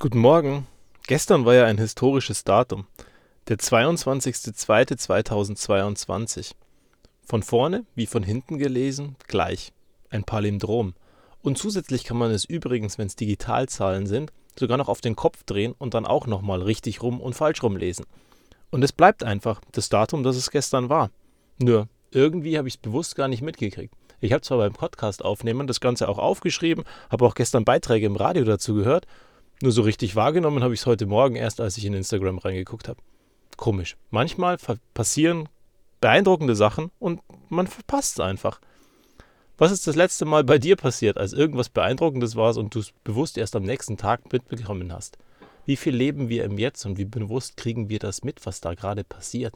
Guten 0.00 0.20
Morgen. 0.20 0.68
Gestern 1.08 1.44
war 1.44 1.54
ja 1.54 1.64
ein 1.64 1.76
historisches 1.76 2.44
Datum. 2.44 2.86
Der 3.48 3.56
22.02.2022. 3.56 6.52
Von 7.26 7.42
vorne 7.42 7.84
wie 7.96 8.06
von 8.06 8.22
hinten 8.22 8.58
gelesen 8.58 9.16
gleich. 9.26 9.72
Ein 10.08 10.22
Palindrom. 10.22 10.94
Und 11.42 11.58
zusätzlich 11.58 12.04
kann 12.04 12.16
man 12.16 12.30
es 12.30 12.44
übrigens, 12.44 12.96
wenn 12.96 13.08
es 13.08 13.16
Digitalzahlen 13.16 14.06
sind, 14.06 14.32
sogar 14.56 14.78
noch 14.78 14.88
auf 14.88 15.00
den 15.00 15.16
Kopf 15.16 15.42
drehen 15.42 15.74
und 15.76 15.94
dann 15.94 16.06
auch 16.06 16.28
nochmal 16.28 16.62
richtig 16.62 17.02
rum 17.02 17.20
und 17.20 17.34
falsch 17.34 17.64
rum 17.64 17.76
lesen. 17.76 18.06
Und 18.70 18.84
es 18.84 18.92
bleibt 18.92 19.24
einfach 19.24 19.60
das 19.72 19.88
Datum, 19.88 20.22
das 20.22 20.36
es 20.36 20.52
gestern 20.52 20.90
war. 20.90 21.10
Nur 21.58 21.88
irgendwie 22.12 22.56
habe 22.56 22.68
ich 22.68 22.74
es 22.74 22.80
bewusst 22.80 23.16
gar 23.16 23.26
nicht 23.26 23.42
mitgekriegt. 23.42 23.92
Ich 24.20 24.32
habe 24.32 24.42
zwar 24.42 24.58
beim 24.58 24.74
Podcast 24.74 25.24
aufnehmen 25.24 25.66
das 25.66 25.80
Ganze 25.80 26.08
auch 26.08 26.18
aufgeschrieben, 26.18 26.84
habe 27.10 27.26
auch 27.26 27.34
gestern 27.34 27.64
Beiträge 27.64 28.06
im 28.06 28.14
Radio 28.14 28.44
dazu 28.44 28.74
gehört 28.74 29.08
nur 29.62 29.72
so 29.72 29.82
richtig 29.82 30.16
wahrgenommen 30.16 30.62
habe 30.62 30.74
ich 30.74 30.80
es 30.80 30.86
heute 30.86 31.06
Morgen 31.06 31.36
erst, 31.36 31.60
als 31.60 31.76
ich 31.76 31.84
in 31.84 31.94
Instagram 31.94 32.38
reingeguckt 32.38 32.88
habe. 32.88 33.00
Komisch. 33.56 33.96
Manchmal 34.10 34.56
passieren 34.94 35.48
beeindruckende 36.00 36.54
Sachen 36.54 36.90
und 36.98 37.20
man 37.48 37.66
verpasst 37.66 38.14
es 38.14 38.20
einfach. 38.20 38.60
Was 39.56 39.72
ist 39.72 39.88
das 39.88 39.96
letzte 39.96 40.24
Mal 40.24 40.44
bei 40.44 40.58
dir 40.58 40.76
passiert, 40.76 41.18
als 41.18 41.32
irgendwas 41.32 41.68
Beeindruckendes 41.68 42.36
war 42.36 42.56
und 42.56 42.74
du 42.74 42.78
es 42.78 42.92
bewusst 43.02 43.36
erst 43.36 43.56
am 43.56 43.64
nächsten 43.64 43.96
Tag 43.96 44.32
mitbekommen 44.32 44.92
hast? 44.92 45.18
Wie 45.66 45.76
viel 45.76 45.94
leben 45.94 46.28
wir 46.28 46.44
im 46.44 46.56
Jetzt 46.56 46.86
und 46.86 46.96
wie 46.96 47.04
bewusst 47.04 47.56
kriegen 47.56 47.88
wir 47.88 47.98
das 47.98 48.22
mit, 48.22 48.46
was 48.46 48.60
da 48.60 48.74
gerade 48.74 49.02
passiert? 49.02 49.54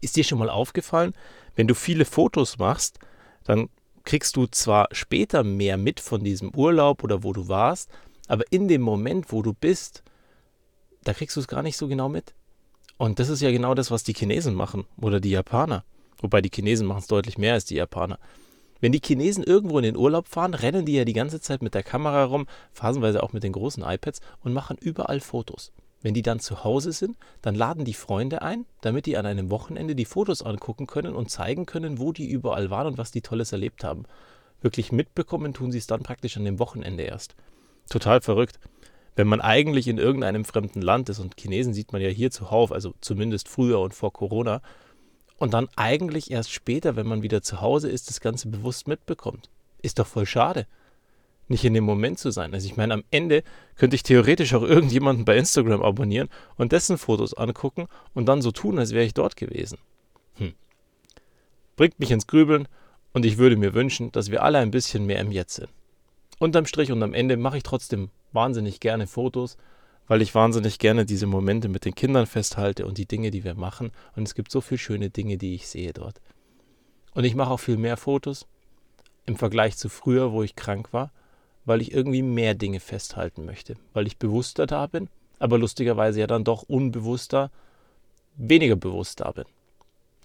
Ist 0.00 0.16
dir 0.16 0.24
schon 0.24 0.38
mal 0.38 0.48
aufgefallen, 0.48 1.12
wenn 1.54 1.68
du 1.68 1.74
viele 1.74 2.06
Fotos 2.06 2.56
machst, 2.56 2.98
dann 3.44 3.68
kriegst 4.04 4.36
du 4.36 4.46
zwar 4.46 4.88
später 4.92 5.44
mehr 5.44 5.76
mit 5.76 6.00
von 6.00 6.24
diesem 6.24 6.54
Urlaub 6.54 7.04
oder 7.04 7.22
wo 7.22 7.34
du 7.34 7.48
warst, 7.48 7.90
aber 8.28 8.44
in 8.50 8.68
dem 8.68 8.82
Moment, 8.82 9.32
wo 9.32 9.42
du 9.42 9.52
bist, 9.52 10.02
da 11.02 11.12
kriegst 11.12 11.36
du 11.36 11.40
es 11.40 11.48
gar 11.48 11.62
nicht 11.62 11.76
so 11.76 11.88
genau 11.88 12.08
mit. 12.08 12.34
Und 12.98 13.18
das 13.18 13.28
ist 13.28 13.40
ja 13.40 13.50
genau 13.50 13.74
das, 13.74 13.90
was 13.90 14.02
die 14.02 14.14
Chinesen 14.14 14.54
machen 14.54 14.84
oder 15.00 15.20
die 15.20 15.30
Japaner. 15.30 15.84
Wobei 16.18 16.40
die 16.40 16.50
Chinesen 16.52 16.86
machen 16.86 16.98
es 16.98 17.06
deutlich 17.06 17.38
mehr 17.38 17.54
als 17.54 17.64
die 17.64 17.76
Japaner. 17.76 18.18
Wenn 18.80 18.92
die 18.92 19.00
Chinesen 19.04 19.42
irgendwo 19.42 19.78
in 19.78 19.84
den 19.84 19.96
Urlaub 19.96 20.28
fahren, 20.28 20.54
rennen 20.54 20.84
die 20.84 20.94
ja 20.94 21.04
die 21.04 21.12
ganze 21.12 21.40
Zeit 21.40 21.62
mit 21.62 21.74
der 21.74 21.82
Kamera 21.82 22.24
rum, 22.24 22.46
phasenweise 22.72 23.22
auch 23.22 23.32
mit 23.32 23.42
den 23.42 23.52
großen 23.52 23.82
iPads 23.82 24.20
und 24.40 24.52
machen 24.52 24.76
überall 24.80 25.20
Fotos. 25.20 25.72
Wenn 26.00 26.14
die 26.14 26.22
dann 26.22 26.38
zu 26.38 26.62
Hause 26.62 26.92
sind, 26.92 27.16
dann 27.42 27.56
laden 27.56 27.84
die 27.84 27.94
Freunde 27.94 28.42
ein, 28.42 28.66
damit 28.82 29.06
die 29.06 29.16
an 29.16 29.26
einem 29.26 29.50
Wochenende 29.50 29.96
die 29.96 30.04
Fotos 30.04 30.42
angucken 30.42 30.86
können 30.86 31.16
und 31.16 31.30
zeigen 31.30 31.66
können, 31.66 31.98
wo 31.98 32.12
die 32.12 32.30
überall 32.30 32.70
waren 32.70 32.86
und 32.86 32.98
was 32.98 33.10
die 33.10 33.22
Tolles 33.22 33.50
erlebt 33.50 33.82
haben. 33.82 34.04
Wirklich 34.60 34.92
mitbekommen 34.92 35.54
tun 35.54 35.72
sie 35.72 35.78
es 35.78 35.88
dann 35.88 36.02
praktisch 36.02 36.36
an 36.36 36.44
dem 36.44 36.60
Wochenende 36.60 37.02
erst. 37.02 37.34
Total 37.88 38.20
verrückt. 38.20 38.58
Wenn 39.16 39.26
man 39.26 39.40
eigentlich 39.40 39.88
in 39.88 39.98
irgendeinem 39.98 40.44
fremden 40.44 40.80
Land 40.80 41.08
ist, 41.08 41.18
und 41.18 41.34
Chinesen 41.40 41.74
sieht 41.74 41.92
man 41.92 42.00
ja 42.00 42.08
hier 42.08 42.30
zuhauf, 42.30 42.70
also 42.70 42.94
zumindest 43.00 43.48
früher 43.48 43.80
und 43.80 43.94
vor 43.94 44.12
Corona, 44.12 44.62
und 45.38 45.54
dann 45.54 45.68
eigentlich 45.76 46.30
erst 46.30 46.52
später, 46.52 46.96
wenn 46.96 47.06
man 47.06 47.22
wieder 47.22 47.42
zu 47.42 47.60
Hause 47.60 47.88
ist, 47.88 48.08
das 48.10 48.20
Ganze 48.20 48.48
bewusst 48.48 48.86
mitbekommt. 48.86 49.50
Ist 49.82 49.98
doch 49.98 50.06
voll 50.06 50.26
schade, 50.26 50.66
nicht 51.46 51.64
in 51.64 51.74
dem 51.74 51.84
Moment 51.84 52.18
zu 52.18 52.30
sein. 52.30 52.54
Also 52.54 52.66
ich 52.66 52.76
meine, 52.76 52.94
am 52.94 53.04
Ende 53.10 53.42
könnte 53.76 53.96
ich 53.96 54.02
theoretisch 54.02 54.54
auch 54.54 54.62
irgendjemanden 54.62 55.24
bei 55.24 55.36
Instagram 55.36 55.82
abonnieren 55.82 56.28
und 56.56 56.72
dessen 56.72 56.98
Fotos 56.98 57.34
angucken 57.34 57.86
und 58.14 58.26
dann 58.26 58.42
so 58.42 58.50
tun, 58.50 58.78
als 58.78 58.92
wäre 58.92 59.04
ich 59.04 59.14
dort 59.14 59.36
gewesen. 59.36 59.78
Hm. 60.34 60.54
Bringt 61.76 61.98
mich 61.98 62.10
ins 62.10 62.26
Grübeln 62.26 62.68
und 63.12 63.24
ich 63.24 63.38
würde 63.38 63.56
mir 63.56 63.74
wünschen, 63.74 64.12
dass 64.12 64.30
wir 64.30 64.42
alle 64.42 64.58
ein 64.58 64.72
bisschen 64.72 65.06
mehr 65.06 65.20
im 65.20 65.32
Jetzt 65.32 65.54
sind 65.54 65.70
unterm 66.38 66.66
Strich 66.66 66.92
und 66.92 67.02
am 67.02 67.14
Ende 67.14 67.36
mache 67.36 67.58
ich 67.58 67.62
trotzdem 67.62 68.10
wahnsinnig 68.32 68.80
gerne 68.80 69.06
Fotos, 69.06 69.56
weil 70.06 70.22
ich 70.22 70.34
wahnsinnig 70.34 70.78
gerne 70.78 71.04
diese 71.04 71.26
Momente 71.26 71.68
mit 71.68 71.84
den 71.84 71.94
Kindern 71.94 72.26
festhalte 72.26 72.86
und 72.86 72.98
die 72.98 73.06
Dinge, 73.06 73.30
die 73.30 73.44
wir 73.44 73.54
machen. 73.54 73.92
Und 74.16 74.26
es 74.26 74.34
gibt 74.34 74.50
so 74.50 74.60
viele 74.60 74.78
schöne 74.78 75.10
Dinge, 75.10 75.36
die 75.36 75.54
ich 75.54 75.68
sehe 75.68 75.92
dort. 75.92 76.20
Und 77.14 77.24
ich 77.24 77.34
mache 77.34 77.50
auch 77.50 77.60
viel 77.60 77.76
mehr 77.76 77.96
Fotos 77.96 78.46
im 79.26 79.36
Vergleich 79.36 79.76
zu 79.76 79.88
früher, 79.88 80.32
wo 80.32 80.42
ich 80.42 80.56
krank 80.56 80.92
war, 80.92 81.12
weil 81.64 81.82
ich 81.82 81.92
irgendwie 81.92 82.22
mehr 82.22 82.54
Dinge 82.54 82.80
festhalten 82.80 83.44
möchte, 83.44 83.76
weil 83.92 84.06
ich 84.06 84.16
bewusster 84.16 84.66
da 84.66 84.86
bin, 84.86 85.08
aber 85.38 85.58
lustigerweise 85.58 86.20
ja 86.20 86.26
dann 86.26 86.44
doch 86.44 86.62
unbewusster, 86.62 87.50
weniger 88.36 88.76
bewusst 88.76 89.20
da 89.20 89.32
bin. 89.32 89.44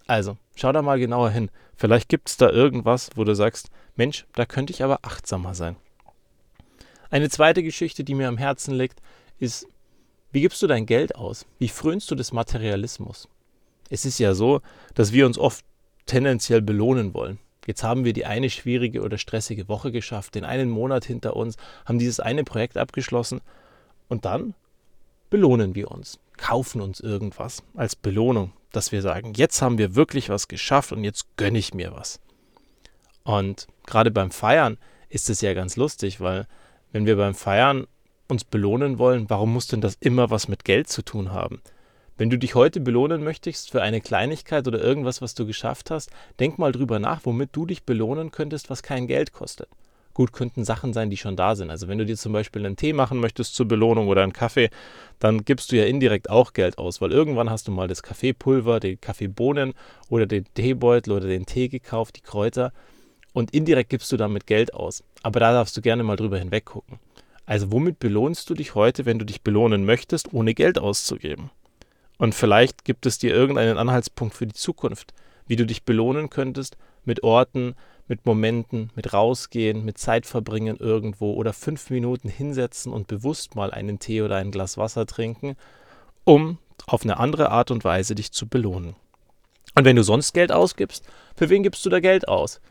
Also, 0.07 0.37
schau 0.55 0.71
da 0.71 0.81
mal 0.81 0.99
genauer 0.99 1.31
hin. 1.31 1.49
Vielleicht 1.75 2.09
gibt 2.09 2.29
es 2.29 2.37
da 2.37 2.49
irgendwas, 2.49 3.09
wo 3.15 3.23
du 3.23 3.35
sagst, 3.35 3.69
Mensch, 3.95 4.25
da 4.33 4.45
könnte 4.45 4.71
ich 4.71 4.83
aber 4.83 4.99
achtsamer 5.01 5.53
sein. 5.53 5.75
Eine 7.13 7.29
zweite 7.29 7.61
Geschichte, 7.61 8.03
die 8.03 8.15
mir 8.15 8.27
am 8.27 8.39
Herzen 8.39 8.73
liegt, 8.73 8.99
ist, 9.37 9.67
wie 10.31 10.41
gibst 10.41 10.63
du 10.63 10.65
dein 10.65 10.87
Geld 10.87 11.13
aus? 11.13 11.45
Wie 11.59 11.67
frönst 11.67 12.09
du 12.09 12.15
des 12.15 12.33
Materialismus? 12.33 13.29
Es 13.91 14.03
ist 14.03 14.17
ja 14.17 14.33
so, 14.33 14.61
dass 14.95 15.13
wir 15.13 15.27
uns 15.27 15.37
oft 15.37 15.63
tendenziell 16.07 16.63
belohnen 16.63 17.13
wollen. 17.13 17.37
Jetzt 17.67 17.83
haben 17.83 18.03
wir 18.03 18.13
die 18.13 18.25
eine 18.25 18.49
schwierige 18.49 19.03
oder 19.03 19.19
stressige 19.19 19.67
Woche 19.67 19.91
geschafft, 19.91 20.33
den 20.33 20.43
einen 20.43 20.71
Monat 20.71 21.05
hinter 21.05 21.35
uns, 21.35 21.55
haben 21.85 21.99
dieses 21.99 22.19
eine 22.19 22.43
Projekt 22.43 22.77
abgeschlossen 22.77 23.41
und 24.07 24.25
dann 24.25 24.55
belohnen 25.29 25.75
wir 25.75 25.91
uns, 25.91 26.17
kaufen 26.37 26.81
uns 26.81 26.99
irgendwas 26.99 27.61
als 27.75 27.95
Belohnung, 27.95 28.53
dass 28.71 28.91
wir 28.91 29.03
sagen, 29.03 29.35
jetzt 29.35 29.61
haben 29.61 29.77
wir 29.77 29.93
wirklich 29.93 30.29
was 30.29 30.47
geschafft 30.47 30.91
und 30.91 31.03
jetzt 31.03 31.27
gönne 31.37 31.59
ich 31.59 31.75
mir 31.75 31.91
was. 31.91 32.19
Und 33.23 33.67
gerade 33.85 34.09
beim 34.09 34.31
Feiern 34.31 34.79
ist 35.09 35.29
es 35.29 35.41
ja 35.41 35.53
ganz 35.53 35.75
lustig, 35.75 36.19
weil 36.19 36.47
wenn 36.93 37.05
wir 37.05 37.17
beim 37.17 37.33
Feiern 37.33 37.87
uns 38.29 38.45
belohnen 38.45 38.99
wollen, 38.99 39.29
warum 39.29 39.51
muss 39.51 39.67
denn 39.67 39.81
das 39.81 39.97
immer 39.99 40.29
was 40.29 40.47
mit 40.47 40.63
Geld 40.63 40.87
zu 40.87 41.01
tun 41.01 41.33
haben? 41.33 41.61
Wenn 42.15 42.29
du 42.29 42.37
dich 42.37 42.53
heute 42.55 42.79
belohnen 42.79 43.23
möchtest 43.23 43.71
für 43.71 43.81
eine 43.81 43.99
Kleinigkeit 43.99 44.67
oder 44.67 44.79
irgendwas, 44.81 45.21
was 45.21 45.33
du 45.33 45.47
geschafft 45.47 45.89
hast, 45.89 46.11
denk 46.39 46.59
mal 46.59 46.71
drüber 46.71 46.99
nach, 46.99 47.21
womit 47.23 47.49
du 47.53 47.65
dich 47.65 47.83
belohnen 47.83 48.31
könntest, 48.31 48.69
was 48.69 48.83
kein 48.83 49.07
Geld 49.07 49.33
kostet. 49.33 49.67
Gut, 50.13 50.31
könnten 50.31 50.63
Sachen 50.63 50.93
sein, 50.93 51.09
die 51.09 51.17
schon 51.17 51.35
da 51.35 51.55
sind. 51.55 51.71
Also 51.71 51.87
wenn 51.87 51.97
du 51.97 52.05
dir 52.05 52.15
zum 52.15 52.33
Beispiel 52.33 52.63
einen 52.63 52.75
Tee 52.75 52.93
machen 52.93 53.19
möchtest 53.19 53.55
zur 53.55 53.67
Belohnung 53.67 54.07
oder 54.07 54.21
einen 54.21 54.31
Kaffee, 54.31 54.69
dann 55.17 55.43
gibst 55.43 55.71
du 55.71 55.75
ja 55.75 55.85
indirekt 55.85 56.29
auch 56.29 56.53
Geld 56.53 56.77
aus, 56.77 57.01
weil 57.01 57.11
irgendwann 57.11 57.49
hast 57.49 57.67
du 57.67 57.71
mal 57.71 57.87
das 57.87 58.03
Kaffeepulver, 58.03 58.79
die 58.79 58.97
Kaffeebohnen 58.97 59.73
oder 60.09 60.27
den 60.27 60.45
Teebeutel 60.53 61.13
oder 61.13 61.27
den 61.27 61.47
Tee 61.47 61.67
gekauft, 61.67 62.17
die 62.17 62.21
Kräuter 62.21 62.71
und 63.33 63.53
indirekt 63.53 63.89
gibst 63.89 64.11
du 64.11 64.17
damit 64.17 64.47
Geld 64.47 64.73
aus. 64.73 65.03
Aber 65.23 65.39
da 65.39 65.51
darfst 65.51 65.75
du 65.75 65.81
gerne 65.81 66.03
mal 66.03 66.15
drüber 66.15 66.37
hinweggucken. 66.37 66.99
Also 67.45 67.71
womit 67.71 67.99
belohnst 67.99 68.49
du 68.49 68.53
dich 68.53 68.75
heute, 68.75 69.05
wenn 69.05 69.19
du 69.19 69.25
dich 69.25 69.41
belohnen 69.41 69.85
möchtest, 69.85 70.33
ohne 70.33 70.53
Geld 70.53 70.79
auszugeben? 70.79 71.49
Und 72.17 72.35
vielleicht 72.35 72.85
gibt 72.85 73.05
es 73.05 73.17
dir 73.17 73.33
irgendeinen 73.33 73.77
Anhaltspunkt 73.77 74.35
für 74.35 74.47
die 74.47 74.53
Zukunft, 74.53 75.13
wie 75.47 75.55
du 75.55 75.65
dich 75.65 75.83
belohnen 75.83 76.29
könntest 76.29 76.77
mit 77.03 77.23
Orten, 77.23 77.75
mit 78.07 78.25
Momenten, 78.25 78.91
mit 78.95 79.13
rausgehen, 79.13 79.83
mit 79.83 79.97
Zeit 79.97 80.25
verbringen 80.25 80.77
irgendwo 80.77 81.33
oder 81.33 81.53
fünf 81.53 81.89
Minuten 81.89 82.29
hinsetzen 82.29 82.93
und 82.93 83.07
bewusst 83.07 83.55
mal 83.55 83.71
einen 83.71 83.99
Tee 83.99 84.21
oder 84.21 84.37
ein 84.37 84.51
Glas 84.51 84.77
Wasser 84.77 85.05
trinken, 85.05 85.55
um 86.23 86.59
auf 86.87 87.03
eine 87.03 87.17
andere 87.17 87.49
Art 87.49 87.71
und 87.71 87.83
Weise 87.83 88.15
dich 88.15 88.31
zu 88.31 88.47
belohnen. 88.47 88.95
Und 89.75 89.85
wenn 89.85 89.95
du 89.95 90.03
sonst 90.03 90.33
Geld 90.33 90.51
ausgibst, 90.51 91.05
für 91.35 91.49
wen 91.49 91.63
gibst 91.63 91.85
du 91.85 91.89
da 91.89 91.99
Geld 91.99 92.27
aus? 92.27 92.61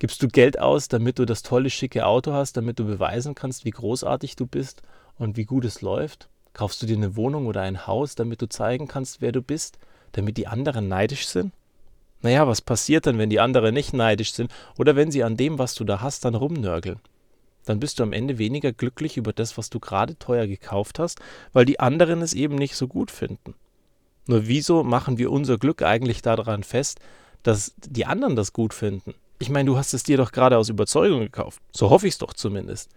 Gibst 0.00 0.22
du 0.22 0.28
Geld 0.28 0.58
aus, 0.58 0.88
damit 0.88 1.18
du 1.18 1.26
das 1.26 1.42
tolle, 1.42 1.68
schicke 1.68 2.06
Auto 2.06 2.32
hast, 2.32 2.56
damit 2.56 2.78
du 2.78 2.86
beweisen 2.86 3.34
kannst, 3.34 3.66
wie 3.66 3.70
großartig 3.70 4.34
du 4.34 4.46
bist 4.46 4.80
und 5.18 5.36
wie 5.36 5.44
gut 5.44 5.66
es 5.66 5.82
läuft? 5.82 6.30
Kaufst 6.54 6.80
du 6.80 6.86
dir 6.86 6.96
eine 6.96 7.16
Wohnung 7.16 7.46
oder 7.46 7.60
ein 7.60 7.86
Haus, 7.86 8.14
damit 8.14 8.40
du 8.40 8.48
zeigen 8.48 8.88
kannst, 8.88 9.20
wer 9.20 9.30
du 9.30 9.42
bist, 9.42 9.78
damit 10.12 10.38
die 10.38 10.46
anderen 10.46 10.88
neidisch 10.88 11.28
sind? 11.28 11.52
Naja, 12.22 12.48
was 12.48 12.62
passiert 12.62 13.06
dann, 13.06 13.18
wenn 13.18 13.28
die 13.28 13.40
anderen 13.40 13.74
nicht 13.74 13.92
neidisch 13.92 14.32
sind 14.32 14.50
oder 14.78 14.96
wenn 14.96 15.10
sie 15.10 15.22
an 15.22 15.36
dem, 15.36 15.58
was 15.58 15.74
du 15.74 15.84
da 15.84 16.00
hast, 16.00 16.24
dann 16.24 16.34
rumnörgeln? 16.34 17.00
Dann 17.66 17.78
bist 17.78 17.98
du 17.98 18.02
am 18.02 18.14
Ende 18.14 18.38
weniger 18.38 18.72
glücklich 18.72 19.18
über 19.18 19.34
das, 19.34 19.58
was 19.58 19.68
du 19.68 19.80
gerade 19.80 20.18
teuer 20.18 20.46
gekauft 20.46 20.98
hast, 20.98 21.20
weil 21.52 21.66
die 21.66 21.78
anderen 21.78 22.22
es 22.22 22.32
eben 22.32 22.54
nicht 22.54 22.74
so 22.74 22.88
gut 22.88 23.10
finden. 23.10 23.52
Nur 24.26 24.46
wieso 24.46 24.82
machen 24.82 25.18
wir 25.18 25.30
unser 25.30 25.58
Glück 25.58 25.82
eigentlich 25.82 26.22
daran 26.22 26.62
fest, 26.62 27.00
dass 27.42 27.74
die 27.76 28.06
anderen 28.06 28.34
das 28.34 28.54
gut 28.54 28.72
finden? 28.72 29.14
Ich 29.42 29.48
meine, 29.48 29.66
du 29.66 29.78
hast 29.78 29.94
es 29.94 30.02
dir 30.02 30.18
doch 30.18 30.32
gerade 30.32 30.58
aus 30.58 30.68
Überzeugung 30.68 31.20
gekauft. 31.20 31.62
So 31.72 31.88
hoffe 31.88 32.06
ich 32.06 32.12
es 32.12 32.18
doch 32.18 32.34
zumindest. 32.34 32.90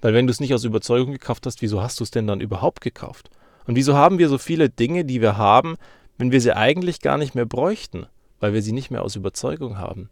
Weil 0.00 0.14
wenn 0.14 0.26
du 0.26 0.30
es 0.30 0.40
nicht 0.40 0.54
aus 0.54 0.64
Überzeugung 0.64 1.12
gekauft 1.12 1.44
hast, 1.44 1.60
wieso 1.60 1.82
hast 1.82 2.00
du 2.00 2.04
es 2.04 2.10
denn 2.10 2.26
dann 2.26 2.40
überhaupt 2.40 2.80
gekauft? 2.80 3.28
Und 3.66 3.76
wieso 3.76 3.94
haben 3.94 4.18
wir 4.18 4.30
so 4.30 4.38
viele 4.38 4.70
Dinge, 4.70 5.04
die 5.04 5.20
wir 5.20 5.36
haben, 5.36 5.76
wenn 6.16 6.32
wir 6.32 6.40
sie 6.40 6.56
eigentlich 6.56 7.02
gar 7.02 7.18
nicht 7.18 7.34
mehr 7.34 7.44
bräuchten, 7.44 8.06
weil 8.40 8.54
wir 8.54 8.62
sie 8.62 8.72
nicht 8.72 8.90
mehr 8.90 9.02
aus 9.02 9.14
Überzeugung 9.14 9.76
haben? 9.76 10.08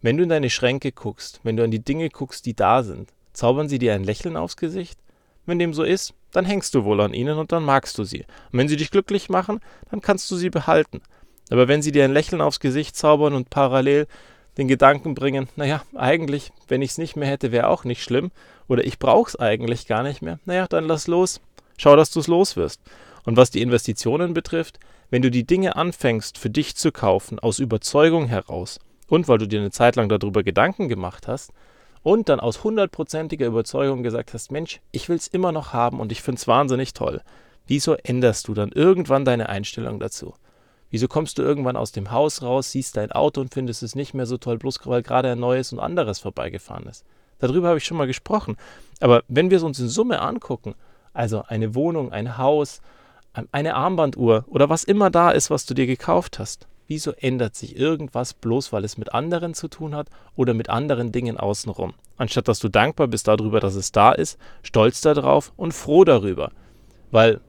Wenn 0.00 0.16
du 0.16 0.22
in 0.22 0.28
deine 0.28 0.48
Schränke 0.48 0.92
guckst, 0.92 1.40
wenn 1.42 1.56
du 1.56 1.64
an 1.64 1.72
die 1.72 1.84
Dinge 1.84 2.08
guckst, 2.08 2.46
die 2.46 2.54
da 2.54 2.84
sind, 2.84 3.12
zaubern 3.32 3.68
sie 3.68 3.80
dir 3.80 3.94
ein 3.94 4.04
Lächeln 4.04 4.36
aufs 4.36 4.56
Gesicht? 4.56 5.00
Wenn 5.44 5.58
dem 5.58 5.74
so 5.74 5.82
ist, 5.82 6.14
dann 6.30 6.44
hängst 6.44 6.72
du 6.76 6.84
wohl 6.84 7.00
an 7.00 7.14
ihnen 7.14 7.36
und 7.36 7.50
dann 7.50 7.64
magst 7.64 7.98
du 7.98 8.04
sie. 8.04 8.20
Und 8.52 8.58
wenn 8.60 8.68
sie 8.68 8.76
dich 8.76 8.92
glücklich 8.92 9.28
machen, 9.28 9.58
dann 9.90 10.02
kannst 10.02 10.30
du 10.30 10.36
sie 10.36 10.50
behalten. 10.50 11.00
Aber 11.50 11.66
wenn 11.66 11.82
sie 11.82 11.90
dir 11.90 12.04
ein 12.04 12.12
Lächeln 12.12 12.40
aufs 12.40 12.60
Gesicht 12.60 12.94
zaubern 12.94 13.34
und 13.34 13.50
parallel 13.50 14.06
den 14.56 14.68
Gedanken 14.68 15.14
bringen, 15.14 15.48
naja, 15.56 15.82
eigentlich, 15.94 16.52
wenn 16.68 16.82
ich 16.82 16.90
es 16.90 16.98
nicht 16.98 17.16
mehr 17.16 17.28
hätte, 17.28 17.52
wäre 17.52 17.68
auch 17.68 17.84
nicht 17.84 18.02
schlimm 18.02 18.30
oder 18.68 18.84
ich 18.84 18.98
brauche 18.98 19.28
es 19.28 19.36
eigentlich 19.38 19.86
gar 19.86 20.02
nicht 20.02 20.22
mehr, 20.22 20.38
naja, 20.44 20.66
dann 20.68 20.86
lass 20.86 21.06
los, 21.06 21.40
schau, 21.76 21.96
dass 21.96 22.10
du 22.10 22.20
es 22.20 22.26
los 22.26 22.56
wirst. 22.56 22.80
Und 23.24 23.36
was 23.36 23.50
die 23.50 23.62
Investitionen 23.62 24.34
betrifft, 24.34 24.78
wenn 25.10 25.22
du 25.22 25.30
die 25.30 25.44
Dinge 25.44 25.76
anfängst 25.76 26.38
für 26.38 26.50
dich 26.50 26.76
zu 26.76 26.92
kaufen, 26.92 27.38
aus 27.38 27.58
Überzeugung 27.58 28.26
heraus 28.26 28.78
und 29.08 29.28
weil 29.28 29.38
du 29.38 29.46
dir 29.46 29.60
eine 29.60 29.70
Zeit 29.70 29.96
lang 29.96 30.08
darüber 30.08 30.42
Gedanken 30.42 30.88
gemacht 30.88 31.28
hast 31.28 31.52
und 32.02 32.28
dann 32.28 32.40
aus 32.40 32.64
hundertprozentiger 32.64 33.46
Überzeugung 33.46 34.02
gesagt 34.02 34.32
hast, 34.32 34.50
Mensch, 34.50 34.80
ich 34.92 35.08
will 35.08 35.16
es 35.16 35.26
immer 35.26 35.52
noch 35.52 35.72
haben 35.72 36.00
und 36.00 36.12
ich 36.12 36.22
finde 36.22 36.38
es 36.38 36.48
wahnsinnig 36.48 36.94
toll, 36.94 37.20
wieso 37.66 37.94
änderst 37.94 38.48
du 38.48 38.54
dann 38.54 38.72
irgendwann 38.72 39.24
deine 39.24 39.48
Einstellung 39.48 40.00
dazu? 40.00 40.34
Wieso 40.90 41.08
kommst 41.08 41.38
du 41.38 41.42
irgendwann 41.42 41.76
aus 41.76 41.92
dem 41.92 42.10
Haus 42.10 42.42
raus, 42.42 42.72
siehst 42.72 42.96
dein 42.96 43.12
Auto 43.12 43.40
und 43.40 43.54
findest 43.54 43.82
es 43.82 43.94
nicht 43.94 44.12
mehr 44.12 44.26
so 44.26 44.38
toll, 44.38 44.58
bloß 44.58 44.80
weil 44.84 45.02
gerade 45.02 45.30
ein 45.30 45.40
neues 45.40 45.72
und 45.72 45.78
anderes 45.78 46.18
vorbeigefahren 46.18 46.86
ist? 46.86 47.04
Darüber 47.38 47.68
habe 47.68 47.78
ich 47.78 47.84
schon 47.84 47.96
mal 47.96 48.06
gesprochen. 48.06 48.56
Aber 49.00 49.22
wenn 49.28 49.50
wir 49.50 49.56
es 49.56 49.62
uns 49.62 49.78
in 49.78 49.88
Summe 49.88 50.20
angucken, 50.20 50.74
also 51.12 51.42
eine 51.46 51.74
Wohnung, 51.74 52.12
ein 52.12 52.38
Haus, 52.38 52.80
eine 53.52 53.74
Armbanduhr 53.74 54.44
oder 54.48 54.68
was 54.68 54.84
immer 54.84 55.10
da 55.10 55.30
ist, 55.30 55.50
was 55.50 55.64
du 55.64 55.74
dir 55.74 55.86
gekauft 55.86 56.38
hast, 56.38 56.66
wieso 56.88 57.12
ändert 57.12 57.54
sich 57.54 57.76
irgendwas 57.76 58.34
bloß, 58.34 58.72
weil 58.72 58.84
es 58.84 58.98
mit 58.98 59.14
anderen 59.14 59.54
zu 59.54 59.68
tun 59.68 59.94
hat 59.94 60.08
oder 60.34 60.54
mit 60.54 60.68
anderen 60.70 61.12
Dingen 61.12 61.36
außenrum? 61.36 61.94
Anstatt 62.16 62.48
dass 62.48 62.58
du 62.58 62.68
dankbar 62.68 63.06
bist 63.06 63.28
darüber, 63.28 63.60
dass 63.60 63.76
es 63.76 63.92
da 63.92 64.12
ist, 64.12 64.38
stolz 64.62 65.00
darauf 65.00 65.52
und 65.56 65.72
froh 65.72 66.04
darüber. 66.04 66.50
Weil 67.12 67.40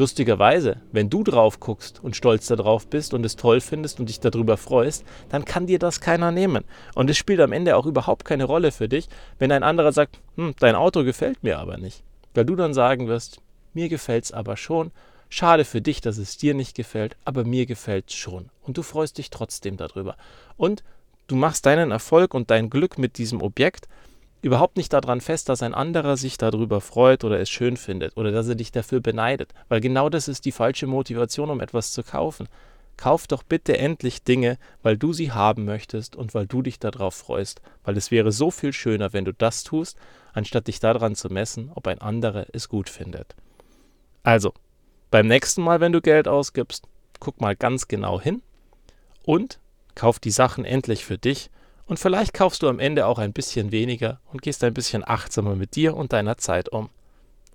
Lustigerweise, 0.00 0.78
wenn 0.92 1.10
du 1.10 1.22
drauf 1.22 1.60
guckst 1.60 2.02
und 2.02 2.16
stolz 2.16 2.46
darauf 2.46 2.86
bist 2.86 3.12
und 3.12 3.22
es 3.26 3.36
toll 3.36 3.60
findest 3.60 4.00
und 4.00 4.08
dich 4.08 4.18
darüber 4.18 4.56
freust, 4.56 5.04
dann 5.28 5.44
kann 5.44 5.66
dir 5.66 5.78
das 5.78 6.00
keiner 6.00 6.32
nehmen. 6.32 6.64
Und 6.94 7.10
es 7.10 7.18
spielt 7.18 7.38
am 7.38 7.52
Ende 7.52 7.76
auch 7.76 7.84
überhaupt 7.84 8.24
keine 8.24 8.44
Rolle 8.44 8.72
für 8.72 8.88
dich, 8.88 9.10
wenn 9.38 9.52
ein 9.52 9.62
anderer 9.62 9.92
sagt, 9.92 10.18
hm, 10.36 10.54
dein 10.58 10.74
Auto 10.74 11.04
gefällt 11.04 11.42
mir 11.42 11.58
aber 11.58 11.76
nicht. 11.76 12.02
Weil 12.32 12.46
du 12.46 12.56
dann 12.56 12.72
sagen 12.72 13.08
wirst, 13.08 13.42
mir 13.74 13.90
gefällt 13.90 14.24
es 14.24 14.32
aber 14.32 14.56
schon. 14.56 14.90
Schade 15.28 15.66
für 15.66 15.82
dich, 15.82 16.00
dass 16.00 16.16
es 16.16 16.38
dir 16.38 16.54
nicht 16.54 16.74
gefällt, 16.74 17.14
aber 17.26 17.44
mir 17.44 17.66
gefällt 17.66 18.08
es 18.08 18.14
schon. 18.14 18.48
Und 18.62 18.78
du 18.78 18.82
freust 18.82 19.18
dich 19.18 19.28
trotzdem 19.28 19.76
darüber. 19.76 20.16
Und 20.56 20.82
du 21.26 21.36
machst 21.36 21.66
deinen 21.66 21.90
Erfolg 21.90 22.32
und 22.32 22.50
dein 22.50 22.70
Glück 22.70 22.96
mit 22.96 23.18
diesem 23.18 23.42
Objekt 23.42 23.86
überhaupt 24.42 24.76
nicht 24.76 24.92
daran 24.92 25.20
fest, 25.20 25.48
dass 25.48 25.62
ein 25.62 25.74
anderer 25.74 26.16
sich 26.16 26.38
darüber 26.38 26.80
freut 26.80 27.24
oder 27.24 27.40
es 27.40 27.50
schön 27.50 27.76
findet 27.76 28.16
oder 28.16 28.32
dass 28.32 28.48
er 28.48 28.54
dich 28.54 28.72
dafür 28.72 29.00
beneidet, 29.00 29.52
weil 29.68 29.80
genau 29.80 30.08
das 30.08 30.28
ist 30.28 30.44
die 30.44 30.52
falsche 30.52 30.86
Motivation, 30.86 31.50
um 31.50 31.60
etwas 31.60 31.92
zu 31.92 32.02
kaufen. 32.02 32.48
Kauf 32.96 33.26
doch 33.26 33.42
bitte 33.42 33.78
endlich 33.78 34.24
Dinge, 34.24 34.58
weil 34.82 34.98
du 34.98 35.12
sie 35.12 35.32
haben 35.32 35.64
möchtest 35.64 36.16
und 36.16 36.34
weil 36.34 36.46
du 36.46 36.60
dich 36.60 36.78
darauf 36.78 37.14
freust, 37.14 37.62
weil 37.82 37.96
es 37.96 38.10
wäre 38.10 38.30
so 38.30 38.50
viel 38.50 38.72
schöner, 38.72 39.12
wenn 39.12 39.24
du 39.24 39.32
das 39.32 39.64
tust, 39.64 39.96
anstatt 40.32 40.66
dich 40.66 40.80
daran 40.80 41.14
zu 41.14 41.28
messen, 41.28 41.70
ob 41.74 41.86
ein 41.86 42.00
anderer 42.00 42.46
es 42.52 42.68
gut 42.68 42.90
findet. 42.90 43.34
Also, 44.22 44.52
beim 45.10 45.26
nächsten 45.26 45.62
Mal, 45.62 45.80
wenn 45.80 45.92
du 45.92 46.02
Geld 46.02 46.28
ausgibst, 46.28 46.86
guck 47.20 47.40
mal 47.40 47.56
ganz 47.56 47.88
genau 47.88 48.20
hin 48.20 48.42
und 49.22 49.60
kauf 49.94 50.18
die 50.18 50.30
Sachen 50.30 50.64
endlich 50.64 51.04
für 51.04 51.18
dich 51.18 51.50
und 51.90 51.98
vielleicht 51.98 52.34
kaufst 52.34 52.62
du 52.62 52.68
am 52.68 52.78
Ende 52.78 53.04
auch 53.04 53.18
ein 53.18 53.32
bisschen 53.32 53.72
weniger 53.72 54.20
und 54.32 54.42
gehst 54.42 54.62
ein 54.62 54.72
bisschen 54.72 55.02
achtsamer 55.04 55.56
mit 55.56 55.74
dir 55.74 55.96
und 55.96 56.12
deiner 56.12 56.36
Zeit 56.36 56.68
um. 56.68 56.88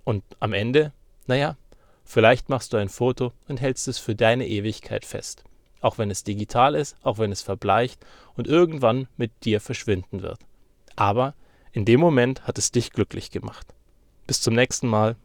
Und 0.04 0.22
am 0.40 0.52
Ende, 0.52 0.92
naja, 1.26 1.56
vielleicht 2.04 2.50
machst 2.50 2.74
du 2.74 2.76
ein 2.76 2.90
Foto 2.90 3.32
und 3.48 3.62
hältst 3.62 3.88
es 3.88 3.96
für 3.96 4.14
deine 4.14 4.46
Ewigkeit 4.46 5.06
fest. 5.06 5.42
Auch 5.80 5.96
wenn 5.96 6.10
es 6.10 6.22
digital 6.22 6.74
ist, 6.74 6.96
auch 7.02 7.16
wenn 7.16 7.32
es 7.32 7.40
verbleicht 7.40 8.04
und 8.36 8.46
irgendwann 8.46 9.08
mit 9.16 9.30
dir 9.46 9.58
verschwinden 9.58 10.20
wird. 10.20 10.40
Aber 10.96 11.32
in 11.72 11.86
dem 11.86 12.00
Moment 12.00 12.46
hat 12.46 12.58
es 12.58 12.70
dich 12.70 12.90
glücklich 12.90 13.30
gemacht. 13.30 13.66
Bis 14.26 14.42
zum 14.42 14.52
nächsten 14.52 14.86
Mal. 14.86 15.16